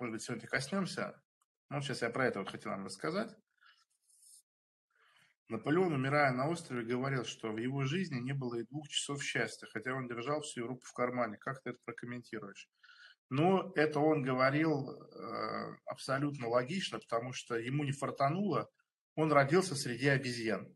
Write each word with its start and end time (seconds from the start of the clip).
может 0.00 0.14
быть, 0.14 0.22
сегодня 0.22 0.48
коснемся. 0.48 1.22
Ну, 1.68 1.80
сейчас 1.82 2.02
я 2.02 2.10
про 2.10 2.26
это 2.26 2.40
вот 2.40 2.50
хотел 2.50 2.72
вам 2.72 2.86
рассказать. 2.86 3.36
Наполеон, 5.48 5.92
умирая 5.92 6.32
на 6.32 6.48
острове, 6.48 6.84
говорил, 6.84 7.24
что 7.24 7.52
в 7.52 7.58
его 7.58 7.84
жизни 7.84 8.18
не 8.18 8.32
было 8.32 8.54
и 8.54 8.64
двух 8.64 8.88
часов 8.88 9.22
счастья, 9.22 9.66
хотя 9.66 9.92
он 9.94 10.08
держал 10.08 10.40
всю 10.42 10.60
Европу 10.60 10.82
в 10.84 10.92
кармане. 10.92 11.36
Как 11.36 11.62
ты 11.62 11.70
это 11.70 11.78
прокомментируешь? 11.84 12.68
Ну, 13.30 13.72
это 13.74 14.00
он 14.00 14.22
говорил 14.22 14.90
э, 14.90 15.76
абсолютно 15.86 16.48
логично, 16.48 16.98
потому 16.98 17.32
что 17.32 17.56
ему 17.56 17.84
не 17.84 17.92
фартануло, 17.92 18.70
он 19.16 19.32
родился 19.32 19.74
среди 19.74 20.08
обезьян. 20.08 20.72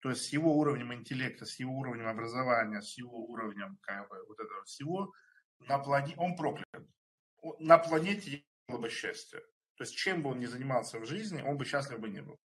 То 0.00 0.10
есть 0.10 0.26
с 0.26 0.28
его 0.28 0.56
уровнем 0.56 0.94
интеллекта, 0.94 1.44
с 1.44 1.58
его 1.58 1.76
уровнем 1.76 2.06
образования, 2.06 2.80
с 2.80 2.96
его 2.96 3.18
уровнем 3.26 3.78
как 3.82 4.08
бы, 4.08 4.24
вот 4.26 4.38
этого 4.38 4.64
всего, 4.64 5.12
на 5.60 5.78
планете, 5.78 6.14
он 6.18 6.36
проклят. 6.36 6.86
На 7.58 7.78
планете 7.78 8.30
не 8.30 8.44
было 8.68 8.78
бы 8.78 8.90
счастья. 8.90 9.40
То 9.76 9.84
есть 9.84 9.96
чем 9.96 10.22
бы 10.22 10.30
он 10.30 10.40
ни 10.40 10.46
занимался 10.46 10.98
в 10.98 11.06
жизни, 11.06 11.40
он 11.40 11.56
бы 11.56 11.64
счастлив 11.64 12.00
бы 12.00 12.08
не 12.08 12.20
был. 12.20 12.38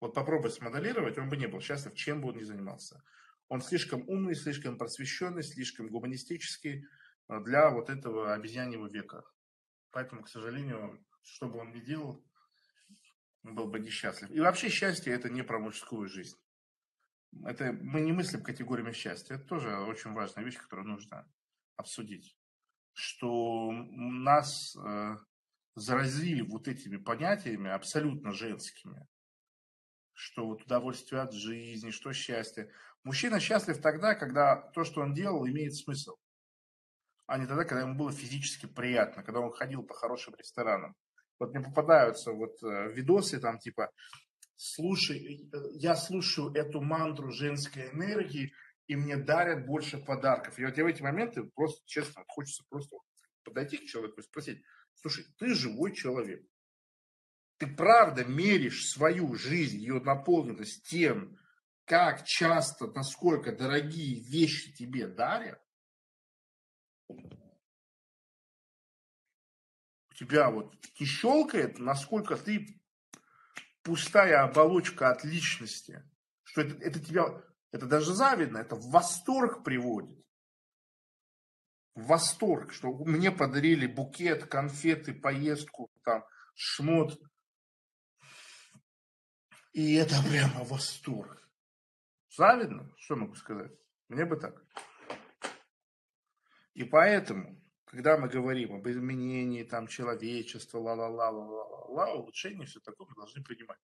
Вот 0.00 0.14
попробуй 0.14 0.50
смоделировать, 0.50 1.18
он 1.18 1.28
бы 1.28 1.36
не 1.36 1.46
был 1.46 1.60
счастлив, 1.60 1.94
чем 1.94 2.20
бы 2.20 2.28
он 2.28 2.36
ни 2.36 2.42
занимался. 2.42 3.02
Он 3.48 3.60
слишком 3.60 4.08
умный, 4.08 4.34
слишком 4.34 4.78
просвещенный, 4.78 5.42
слишком 5.42 5.88
гуманистический 5.88 6.86
э, 7.28 7.40
для 7.40 7.70
вот 7.70 7.90
этого 7.90 8.34
обезьяньего 8.34 8.86
века. 8.88 9.22
Поэтому, 9.90 10.22
к 10.22 10.28
сожалению, 10.28 11.04
что 11.22 11.48
бы 11.48 11.58
он 11.58 11.72
ни 11.72 11.80
делал, 11.80 12.24
он 13.44 13.54
был 13.54 13.66
бы 13.66 13.78
несчастлив. 13.78 14.30
И 14.30 14.40
вообще 14.40 14.68
счастье– 14.68 15.12
это 15.14 15.28
не 15.28 15.42
про 15.42 15.58
мужскую 15.58 16.08
жизнь. 16.08 16.38
Это 17.44 17.72
мы 17.72 18.00
не 18.00 18.12
мыслим 18.12 18.42
категориями 18.42 18.92
счастья. 18.92 19.34
Это 19.34 19.44
тоже 19.44 19.76
очень 19.78 20.12
важная 20.12 20.44
вещь, 20.44 20.56
которую 20.56 20.88
нужно 20.88 21.30
обсудить. 21.76 22.36
Что 22.94 23.70
нас 23.72 24.74
э, 24.76 25.16
заразили 25.74 26.40
вот 26.40 26.68
этими 26.68 26.96
понятиями 26.96 27.70
абсолютно 27.70 28.32
женскими 28.32 29.06
что 30.14 30.46
вот 30.46 30.62
удовольствие 30.62 31.20
от 31.20 31.32
жизни, 31.32 31.90
что 31.90 32.12
счастье. 32.12 32.70
Мужчина 33.02 33.40
счастлив 33.40 33.80
тогда, 33.80 34.14
когда 34.14 34.56
то, 34.56 34.84
что 34.84 35.00
он 35.02 35.12
делал, 35.12 35.46
имеет 35.46 35.74
смысл. 35.74 36.14
А 37.26 37.38
не 37.38 37.46
тогда, 37.46 37.64
когда 37.64 37.82
ему 37.82 37.96
было 37.96 38.12
физически 38.12 38.66
приятно, 38.66 39.22
когда 39.22 39.40
он 39.40 39.50
ходил 39.50 39.82
по 39.82 39.94
хорошим 39.94 40.34
ресторанам. 40.36 40.94
Вот 41.38 41.52
мне 41.52 41.64
попадаются 41.64 42.32
вот 42.32 42.62
э, 42.62 42.92
видосы 42.92 43.40
там 43.40 43.58
типа 43.58 43.90
слушай, 44.56 45.50
э, 45.52 45.56
я 45.74 45.96
слушаю 45.96 46.52
эту 46.54 46.80
мантру 46.80 47.30
женской 47.30 47.90
энергии, 47.90 48.52
и 48.86 48.96
мне 48.96 49.16
дарят 49.16 49.66
больше 49.66 49.98
подарков. 49.98 50.58
И 50.58 50.64
вот 50.64 50.76
я 50.76 50.84
в 50.84 50.86
эти 50.86 51.02
моменты 51.02 51.44
просто, 51.44 51.82
честно, 51.86 52.22
хочется 52.28 52.64
просто 52.68 52.96
подойти 53.42 53.78
к 53.78 53.86
человеку 53.86 54.20
и 54.20 54.24
спросить, 54.24 54.62
слушай, 54.94 55.26
ты 55.38 55.54
живой 55.54 55.94
человек 55.94 56.46
ты 57.58 57.66
правда 57.66 58.24
меришь 58.24 58.88
свою 58.88 59.34
жизнь, 59.34 59.78
ее 59.78 60.00
наполненность 60.00 60.88
тем, 60.88 61.38
как 61.84 62.24
часто, 62.24 62.86
насколько 62.88 63.52
дорогие 63.52 64.20
вещи 64.20 64.72
тебе 64.72 65.06
дарят, 65.06 65.60
у 67.08 67.18
тебя 70.14 70.50
вот 70.50 70.74
не 70.98 71.06
щелкает, 71.06 71.78
насколько 71.78 72.36
ты 72.36 72.80
пустая 73.82 74.44
оболочка 74.44 75.10
от 75.10 75.24
личности, 75.24 76.02
что 76.42 76.62
это, 76.62 76.82
это 76.82 77.00
тебя, 77.00 77.42
это 77.74 77.86
даже 77.86 78.14
завидно, 78.14 78.58
это 78.58 78.76
в 78.76 78.88
восторг 78.92 79.64
приводит. 79.64 80.24
В 81.96 82.06
восторг, 82.06 82.72
что 82.72 82.92
мне 82.92 83.32
подарили 83.32 83.88
букет, 83.88 84.46
конфеты, 84.46 85.12
поездку, 85.12 85.90
там, 86.04 86.24
шмот. 86.54 87.20
И 89.72 89.94
это 89.94 90.14
прямо 90.22 90.62
восторг. 90.62 91.50
Завидно? 92.30 92.94
Что 92.96 93.16
могу 93.16 93.34
сказать? 93.34 93.72
Мне 94.06 94.24
бы 94.24 94.36
так. 94.36 94.64
И 96.74 96.84
поэтому, 96.84 97.60
когда 97.86 98.16
мы 98.16 98.28
говорим 98.28 98.76
об 98.76 98.88
изменении 98.88 99.64
там, 99.64 99.88
человечества, 99.88 100.78
ла-ла-ла, 100.78 101.30
ла-ла-ла, 101.30 102.14
улучшение, 102.14 102.68
все 102.68 102.78
такое, 102.78 103.08
мы 103.08 103.16
должны 103.16 103.42
принимать. 103.42 103.80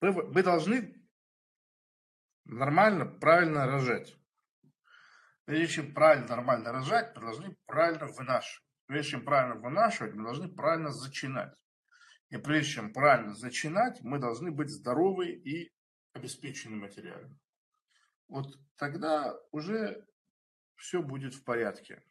Мы, 0.00 0.12
мы 0.12 0.42
должны 0.44 1.01
нормально, 2.44 3.06
правильно 3.06 3.66
рожать. 3.66 4.16
Прежде 5.44 5.74
чем 5.74 5.94
правильно, 5.94 6.28
нормально 6.28 6.72
рожать, 6.72 7.14
мы 7.16 7.22
должны 7.22 7.56
правильно 7.66 8.06
вынашивать. 8.06 8.64
Прежде 8.86 9.10
чем 9.12 9.24
правильно 9.24 9.60
вынашивать, 9.60 10.14
мы 10.14 10.24
должны 10.24 10.48
правильно 10.48 10.90
зачинать. 10.90 11.54
И 12.30 12.36
прежде 12.36 12.72
чем 12.72 12.92
правильно 12.92 13.34
зачинать, 13.34 14.00
мы 14.02 14.18
должны 14.18 14.50
быть 14.50 14.70
здоровы 14.70 15.32
и 15.32 15.72
обеспечены 16.12 16.76
материально. 16.76 17.38
Вот 18.28 18.46
тогда 18.76 19.34
уже 19.50 20.06
все 20.76 21.02
будет 21.02 21.34
в 21.34 21.44
порядке. 21.44 22.02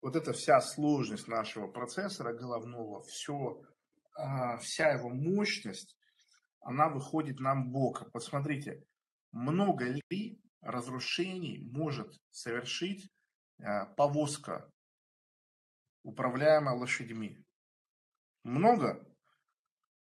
Вот 0.00 0.14
эта 0.14 0.32
вся 0.32 0.60
сложность 0.60 1.26
нашего 1.26 1.66
процессора 1.66 2.32
головного, 2.32 3.02
все, 3.02 3.60
а, 4.14 4.56
вся 4.58 4.90
его 4.92 5.08
мощность, 5.08 5.96
она 6.60 6.88
выходит 6.88 7.40
нам 7.40 7.70
боком. 7.70 8.10
Посмотрите, 8.10 8.84
много 9.32 9.86
ли 10.10 10.40
разрушений 10.60 11.58
может 11.70 12.18
совершить 12.30 13.10
а, 13.62 13.86
повозка, 13.86 14.70
управляемая 16.02 16.74
лошадьми? 16.74 17.44
Много? 18.42 19.06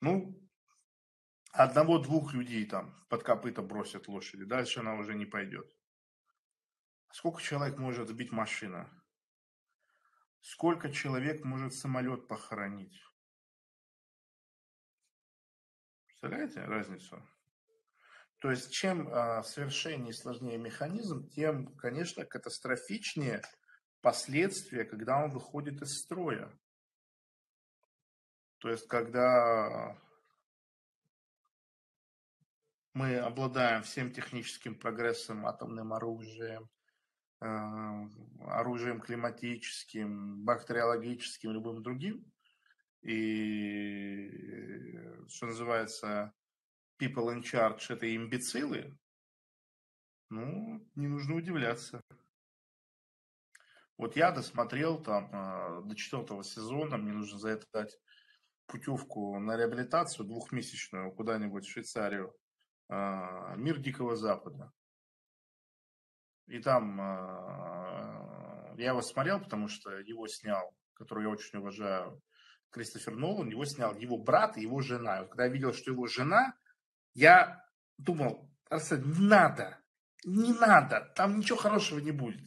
Ну, 0.01 0.37
одного-двух 1.51 2.33
людей 2.33 2.65
там 2.65 3.05
под 3.09 3.23
копыта 3.23 3.61
бросят 3.61 4.07
лошади. 4.07 4.43
Дальше 4.45 4.79
она 4.81 4.95
уже 4.95 5.15
не 5.15 5.25
пойдет. 5.25 5.71
Сколько 7.11 7.41
человек 7.41 7.77
может 7.77 8.09
сбить 8.09 8.31
машина? 8.31 8.89
Сколько 10.41 10.91
человек 10.91 11.45
может 11.45 11.73
самолет 11.73 12.27
похоронить? 12.27 12.99
Представляете 16.23 16.61
разницу? 16.61 17.21
То 18.39 18.49
есть, 18.49 18.71
чем 18.71 19.09
э, 19.09 19.43
совершеннее 19.43 20.11
и 20.11 20.13
сложнее 20.13 20.57
механизм, 20.57 21.27
тем, 21.27 21.75
конечно, 21.75 22.23
катастрофичнее 22.23 23.41
последствия, 23.99 24.85
когда 24.85 25.21
он 25.21 25.31
выходит 25.31 25.81
из 25.81 25.99
строя. 25.99 26.49
То 28.59 28.69
есть, 28.69 28.87
когда 28.87 29.97
мы 32.93 33.17
обладаем 33.17 33.83
всем 33.83 34.09
техническим 34.13 34.75
прогрессом, 34.75 35.45
атомным 35.45 35.91
оружием, 35.91 36.69
э, 37.41 38.07
оружием 38.47 39.01
климатическим, 39.01 40.45
бактериологическим, 40.45 41.51
любым 41.51 41.83
другим, 41.83 42.23
и, 43.03 44.97
что 45.27 45.47
называется, 45.47 46.33
people 46.99 47.33
in 47.33 47.41
charge– 47.41 47.85
это 47.89 48.15
имбецилы, 48.15 48.97
ну, 50.29 50.85
не 50.95 51.07
нужно 51.07 51.35
удивляться. 51.35 52.01
Вот 53.97 54.15
я 54.15 54.31
досмотрел 54.31 55.01
там 55.01 55.29
э, 55.31 55.81
до 55.85 55.95
четвертого 55.95 56.43
сезона, 56.43 56.97
мне 56.97 57.13
нужно 57.13 57.37
за 57.37 57.49
это 57.49 57.67
дать 57.71 57.99
путевку 58.65 59.37
на 59.39 59.55
реабилитацию 59.55 60.25
двухмесячную 60.25 61.11
куда-нибудь 61.11 61.65
в 61.65 61.69
Швейцарию, 61.69 62.35
а, 62.89 63.55
мир 63.55 63.79
Дикого 63.79 64.15
Запада. 64.15 64.71
И 66.47 66.59
там 66.59 66.99
а, 66.99 68.73
я 68.77 68.89
его 68.89 69.01
смотрел, 69.01 69.39
потому 69.39 69.67
что 69.67 69.91
его 69.99 70.27
снял, 70.27 70.73
который 70.93 71.23
я 71.23 71.29
очень 71.29 71.59
уважаю, 71.59 72.21
Кристофер 72.73 73.15
Нолан, 73.15 73.49
его 73.49 73.65
снял 73.65 73.95
его 73.95 74.17
брат 74.17 74.57
и 74.57 74.61
его 74.61 74.81
жена. 74.81 75.17
И 75.17 75.21
вот 75.21 75.29
когда 75.29 75.45
я 75.45 75.51
видел, 75.51 75.73
что 75.73 75.91
его 75.91 76.07
жена, 76.07 76.53
я 77.13 77.63
думал, 77.97 78.49
не 78.71 79.27
надо, 79.27 79.79
не 80.25 80.53
надо, 80.53 81.11
там 81.15 81.37
ничего 81.37 81.57
хорошего 81.57 81.99
не 81.99 82.11
будет. 82.11 82.41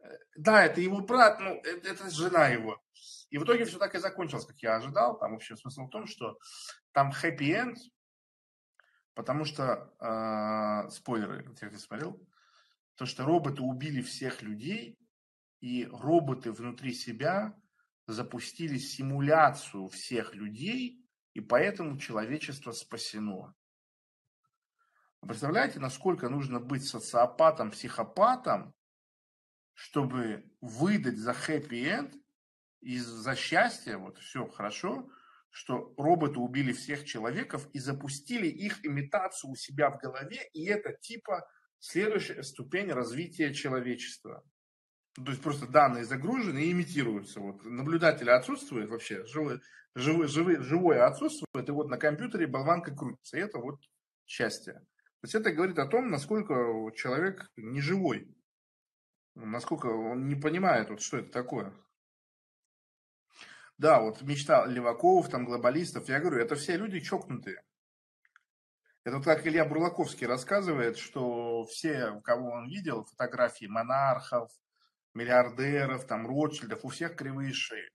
Э, 0.00 0.08
да, 0.36 0.64
это 0.64 0.80
его 0.80 1.00
брат, 1.00 1.38
ну, 1.40 1.60
это, 1.62 1.88
это 1.88 2.10
жена 2.10 2.48
его. 2.48 2.82
И 3.30 3.38
в 3.38 3.44
итоге 3.44 3.64
все 3.64 3.78
так 3.78 3.94
и 3.94 3.98
закончилось, 3.98 4.46
как 4.46 4.58
я 4.58 4.76
ожидал. 4.76 5.18
Там, 5.18 5.32
в 5.32 5.36
общем, 5.36 5.56
смысл 5.56 5.86
в 5.86 5.90
том, 5.90 6.06
что 6.06 6.38
там 6.92 7.12
хэппи-энд, 7.12 7.78
потому 9.14 9.44
что, 9.44 9.94
э, 10.00 10.90
спойлеры, 10.90 11.54
тех, 11.54 11.70
кто 11.70 11.78
смотрел, 11.78 12.20
то, 12.96 13.06
что 13.06 13.24
роботы 13.24 13.62
убили 13.62 14.02
всех 14.02 14.42
людей, 14.42 14.98
и 15.60 15.86
роботы 15.86 16.52
внутри 16.52 16.92
себя 16.92 17.54
запустили 18.06 18.78
симуляцию 18.78 19.88
всех 19.88 20.34
людей, 20.34 21.04
и 21.34 21.40
поэтому 21.40 21.98
человечество 21.98 22.72
спасено. 22.72 23.54
Представляете, 25.20 25.80
насколько 25.80 26.28
нужно 26.28 26.60
быть 26.60 26.86
социопатом, 26.86 27.72
психопатом, 27.72 28.74
чтобы 29.72 30.50
выдать 30.60 31.18
за 31.18 31.32
хэппи-энд 31.32 32.14
и 32.80 32.98
за 32.98 33.34
счастье, 33.34 33.96
вот 33.96 34.18
все 34.18 34.46
хорошо, 34.46 35.10
что 35.50 35.94
роботы 35.96 36.38
убили 36.38 36.72
всех 36.72 37.04
человеков 37.04 37.68
и 37.72 37.78
запустили 37.78 38.46
их 38.46 38.84
имитацию 38.84 39.50
у 39.50 39.56
себя 39.56 39.90
в 39.90 39.98
голове, 39.98 40.48
и 40.52 40.66
это 40.66 40.92
типа 40.92 41.48
следующая 41.78 42.42
ступень 42.42 42.92
развития 42.92 43.52
человечества. 43.52 44.44
То 45.16 45.30
есть 45.30 45.42
просто 45.42 45.66
данные 45.66 46.04
загружены 46.04 46.58
и 46.58 46.72
имитируются. 46.72 47.40
Вот 47.40 47.64
наблюдатели 47.64 48.28
отсутствует 48.28 48.90
вообще, 48.90 49.24
живое, 49.24 49.60
живое, 49.94 50.28
живое, 50.28 50.60
живое 50.60 51.06
отсутствует, 51.06 51.68
и 51.68 51.72
вот 51.72 51.88
на 51.88 51.96
компьютере 51.96 52.46
болванка 52.46 52.94
крутится. 52.94 53.38
И 53.38 53.40
это 53.40 53.58
вот 53.58 53.80
счастье. 54.26 54.74
То 54.74 55.24
есть 55.24 55.34
это 55.34 55.52
говорит 55.52 55.78
о 55.78 55.86
том, 55.86 56.10
насколько 56.10 56.54
человек 56.94 57.50
не 57.56 57.80
живой, 57.80 58.36
насколько 59.34 59.86
он 59.86 60.28
не 60.28 60.34
понимает, 60.34 60.90
вот, 60.90 61.00
что 61.00 61.16
это 61.16 61.32
такое. 61.32 61.72
Да, 63.78 64.00
вот 64.00 64.20
мечта 64.22 64.66
леваков, 64.66 65.30
там, 65.30 65.46
глобалистов, 65.46 66.08
я 66.08 66.20
говорю, 66.20 66.40
это 66.40 66.56
все 66.56 66.76
люди 66.76 67.00
чокнутые. 67.00 67.62
Это 69.04 69.16
вот 69.16 69.24
как 69.24 69.46
Илья 69.46 69.64
Бурлаковский 69.64 70.26
рассказывает, 70.26 70.98
что 70.98 71.64
все, 71.64 72.20
кого 72.24 72.50
он 72.50 72.68
видел, 72.68 73.04
фотографии 73.04 73.66
монархов, 73.66 74.50
миллиардеров, 75.16 76.06
там, 76.06 76.26
Ротшильдов, 76.26 76.84
у 76.84 76.88
всех 76.88 77.16
кривые 77.16 77.52
шеи. 77.52 77.88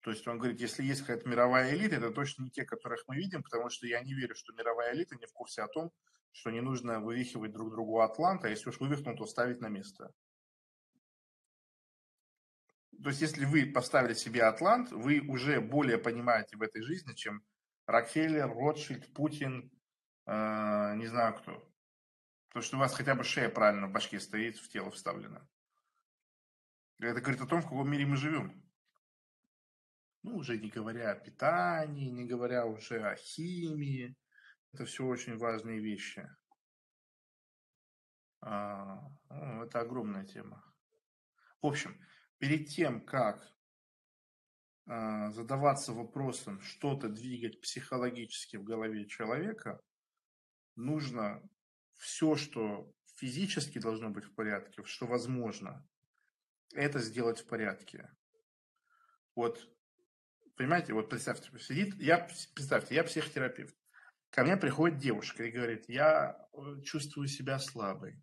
То 0.00 0.10
есть 0.10 0.26
он 0.26 0.38
говорит, 0.38 0.60
если 0.60 0.82
есть 0.82 1.02
какая-то 1.02 1.28
мировая 1.28 1.74
элита, 1.74 1.96
это 1.96 2.10
точно 2.10 2.44
не 2.44 2.50
те, 2.50 2.64
которых 2.64 3.04
мы 3.06 3.16
видим, 3.16 3.42
потому 3.42 3.68
что 3.70 3.86
я 3.86 4.00
не 4.00 4.14
верю, 4.14 4.34
что 4.34 4.52
мировая 4.52 4.94
элита 4.94 5.16
не 5.16 5.26
в 5.26 5.32
курсе 5.32 5.62
о 5.62 5.68
том, 5.68 5.92
что 6.32 6.50
не 6.50 6.60
нужно 6.60 7.00
вывихивать 7.00 7.52
друг 7.52 7.70
другу 7.70 8.00
Атланта, 8.00 8.48
а 8.48 8.50
если 8.50 8.70
уж 8.70 8.80
вывихнул, 8.80 9.16
то 9.16 9.26
ставить 9.26 9.60
на 9.60 9.68
место. 9.68 10.12
То 13.02 13.10
есть 13.10 13.20
если 13.20 13.44
вы 13.44 13.66
поставили 13.66 14.14
себе 14.14 14.42
Атлант, 14.42 14.90
вы 14.90 15.20
уже 15.20 15.60
более 15.60 15.98
понимаете 15.98 16.56
в 16.56 16.62
этой 16.62 16.82
жизни, 16.82 17.14
чем 17.14 17.44
Рокфеллер, 17.86 18.48
Ротшильд, 18.48 19.12
Путин, 19.14 19.70
э, 20.26 20.94
не 20.96 21.06
знаю 21.06 21.34
кто. 21.34 21.68
Потому 22.48 22.62
что 22.64 22.76
у 22.76 22.80
вас 22.80 22.94
хотя 22.94 23.14
бы 23.14 23.24
шея 23.24 23.48
правильно 23.48 23.86
в 23.86 23.92
башке 23.92 24.18
стоит, 24.18 24.58
в 24.58 24.68
тело 24.68 24.90
вставлена. 24.90 25.46
Это 27.00 27.20
говорит 27.20 27.40
о 27.40 27.46
том, 27.46 27.60
в 27.60 27.64
каком 27.64 27.90
мире 27.90 28.06
мы 28.06 28.16
живем. 28.16 28.60
Ну, 30.22 30.36
уже 30.36 30.58
не 30.58 30.68
говоря 30.68 31.12
о 31.12 31.14
питании, 31.14 32.10
не 32.10 32.24
говоря 32.24 32.66
уже 32.66 33.00
о 33.02 33.14
химии. 33.14 34.16
Это 34.72 34.84
все 34.84 35.04
очень 35.04 35.36
важные 35.36 35.80
вещи. 35.80 36.28
А, 38.40 39.00
ну, 39.30 39.64
это 39.64 39.80
огромная 39.80 40.24
тема. 40.24 40.64
В 41.62 41.66
общем, 41.66 41.98
перед 42.38 42.68
тем, 42.68 43.04
как 43.04 43.48
а, 44.86 45.30
задаваться 45.30 45.92
вопросом, 45.92 46.60
что-то 46.60 47.08
двигать 47.08 47.60
психологически 47.60 48.56
в 48.56 48.64
голове 48.64 49.06
человека, 49.06 49.80
нужно 50.74 51.42
все, 51.96 52.34
что 52.36 52.92
физически 53.16 53.78
должно 53.78 54.10
быть 54.10 54.24
в 54.24 54.34
порядке, 54.34 54.82
что 54.84 55.06
возможно, 55.06 55.86
это 56.72 56.98
сделать 56.98 57.40
в 57.40 57.46
порядке. 57.46 58.10
Вот, 59.34 59.68
понимаете, 60.56 60.92
вот 60.94 61.08
представьте, 61.08 61.50
сидит, 61.58 61.94
я, 61.96 62.28
представьте, 62.54 62.94
я 62.94 63.04
психотерапевт. 63.04 63.74
Ко 64.30 64.42
мне 64.42 64.56
приходит 64.56 64.98
девушка 64.98 65.44
и 65.44 65.50
говорит, 65.50 65.88
я 65.88 66.36
э, 66.52 66.82
чувствую 66.82 67.28
себя 67.28 67.58
слабой. 67.58 68.22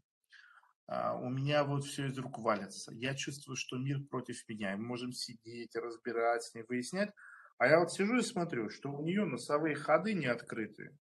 А, 0.87 1.15
у 1.15 1.29
меня 1.29 1.63
вот 1.63 1.83
все 1.83 2.07
из 2.07 2.17
рук 2.17 2.37
валится. 2.39 2.93
Я 2.93 3.15
чувствую, 3.15 3.55
что 3.55 3.77
мир 3.77 4.03
против 4.09 4.47
меня. 4.47 4.77
Мы 4.77 4.85
можем 4.85 5.13
сидеть, 5.13 5.75
разбирать 5.75 6.43
с 6.43 6.53
ней, 6.53 6.63
выяснять. 6.67 7.11
А 7.57 7.67
я 7.67 7.79
вот 7.79 7.91
сижу 7.91 8.17
и 8.17 8.21
смотрю, 8.21 8.69
что 8.69 8.91
у 8.91 9.03
нее 9.03 9.25
носовые 9.25 9.75
ходы 9.75 10.13
не 10.13 10.27
открыты. 10.27 10.95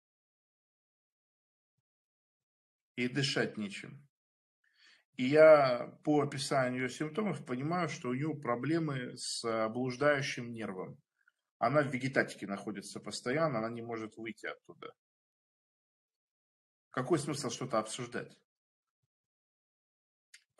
И 2.96 3.08
дышать 3.08 3.58
нечем. 3.58 4.06
И 5.16 5.26
я 5.26 5.96
по 6.02 6.22
описанию 6.22 6.82
ее 6.82 6.90
симптомов 6.90 7.44
понимаю, 7.46 7.88
что 7.88 8.08
у 8.08 8.14
нее 8.14 8.34
проблемы 8.34 9.16
с 9.16 9.68
блуждающим 9.68 10.52
нервом. 10.52 10.98
Она 11.58 11.82
в 11.82 11.92
вегетатике 11.92 12.46
находится 12.46 12.98
постоянно, 12.98 13.58
она 13.58 13.70
не 13.70 13.80
может 13.80 14.16
выйти 14.16 14.46
оттуда. 14.46 14.92
Какой 16.90 17.18
смысл 17.18 17.50
что-то 17.50 17.78
обсуждать? 17.78 18.36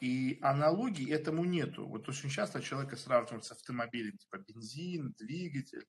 И 0.01 0.39
аналогий 0.41 1.11
этому 1.11 1.45
нету. 1.45 1.87
Вот 1.89 2.09
очень 2.09 2.29
часто 2.29 2.63
человека 2.63 2.97
сравнивают 2.97 3.45
с 3.45 3.53
автомобилем, 3.53 4.17
типа 4.19 4.39
бензин, 4.39 5.15
двигатель. 5.19 5.87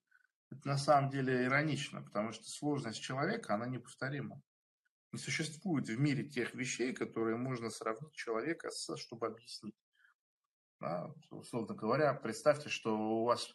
Это 0.50 0.68
на 0.68 0.78
самом 0.78 1.10
деле 1.12 1.46
иронично, 1.46 2.02
потому 2.02 2.32
что 2.32 2.44
сложность 2.46 3.02
человека, 3.02 3.54
она 3.56 3.68
неповторима. 3.68 4.42
Не 5.16 5.20
существует 5.20 5.88
в 5.88 5.98
мире 5.98 6.26
тех 6.26 6.54
вещей, 6.56 6.94
которые 6.94 7.38
можно 7.38 7.70
сравнить 7.70 8.12
человека 8.12 8.70
с, 8.70 8.98
чтобы 8.98 9.28
объяснить. 9.28 9.74
Да, 10.82 11.10
условно 11.30 11.74
говоря, 11.74 12.14
представьте, 12.14 12.68
что 12.68 12.98
у 13.00 13.24
вас 13.24 13.50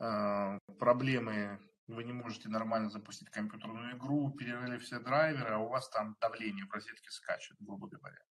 э, 0.00 0.58
проблемы, 0.78 1.60
вы 1.86 2.02
не 2.02 2.14
можете 2.14 2.48
нормально 2.48 2.88
запустить 2.88 3.28
компьютерную 3.28 3.98
игру, 3.98 4.30
перерыли 4.30 4.78
все 4.78 4.98
драйверы, 4.98 5.50
а 5.50 5.58
у 5.58 5.68
вас 5.68 5.90
там 5.90 6.16
давление 6.18 6.64
в 6.64 6.72
розетке 6.72 7.10
скачет, 7.10 7.58
грубо 7.60 7.88
говоря. 7.88 8.24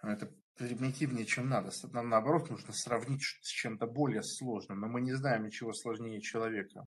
Это 0.00 0.34
примитивнее, 0.56 1.26
чем 1.26 1.50
надо. 1.50 1.70
Нам, 1.92 2.08
наоборот, 2.08 2.48
нужно 2.48 2.72
сравнить 2.72 3.24
с 3.42 3.48
чем-то 3.50 3.86
более 3.86 4.22
сложным. 4.22 4.80
Но 4.80 4.88
мы 4.88 5.02
не 5.02 5.12
знаем 5.12 5.44
ничего 5.44 5.74
сложнее 5.74 6.22
человека. 6.22 6.82